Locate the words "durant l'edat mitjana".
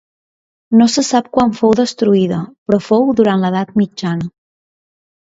3.21-4.31